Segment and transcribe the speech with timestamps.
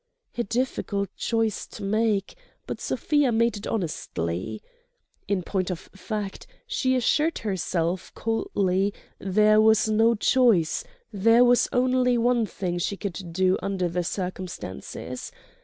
[0.35, 2.33] A difficult choice to make;
[2.65, 4.59] but Sofia made it honestly.
[5.27, 10.83] In point of fact, she assured herself, coldly, there was no choice,
[11.13, 15.31] there was only one thing she could do under the circumstances.